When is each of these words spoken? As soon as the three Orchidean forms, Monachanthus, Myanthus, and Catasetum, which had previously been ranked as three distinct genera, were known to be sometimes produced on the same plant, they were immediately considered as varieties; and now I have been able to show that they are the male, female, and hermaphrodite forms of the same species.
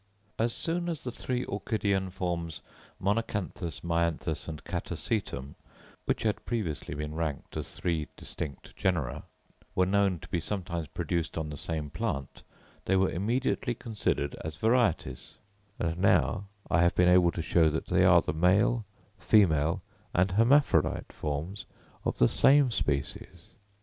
As 0.39 0.51
soon 0.51 0.89
as 0.89 1.03
the 1.03 1.11
three 1.11 1.45
Orchidean 1.45 2.09
forms, 2.09 2.61
Monachanthus, 2.99 3.81
Myanthus, 3.83 4.47
and 4.47 4.63
Catasetum, 4.63 5.53
which 6.05 6.23
had 6.23 6.43
previously 6.43 6.95
been 6.95 7.13
ranked 7.13 7.55
as 7.55 7.69
three 7.69 8.07
distinct 8.17 8.75
genera, 8.75 9.25
were 9.75 9.85
known 9.85 10.17
to 10.17 10.27
be 10.29 10.39
sometimes 10.39 10.87
produced 10.87 11.37
on 11.37 11.51
the 11.51 11.55
same 11.55 11.91
plant, 11.91 12.41
they 12.85 12.95
were 12.95 13.11
immediately 13.11 13.75
considered 13.75 14.35
as 14.43 14.57
varieties; 14.57 15.35
and 15.77 15.99
now 15.99 16.45
I 16.67 16.81
have 16.81 16.95
been 16.95 17.07
able 17.07 17.29
to 17.33 17.41
show 17.43 17.69
that 17.69 17.85
they 17.85 18.03
are 18.03 18.23
the 18.23 18.33
male, 18.33 18.85
female, 19.19 19.83
and 20.15 20.31
hermaphrodite 20.31 21.11
forms 21.13 21.65
of 22.05 22.17
the 22.17 22.27
same 22.27 22.71
species. 22.71 23.49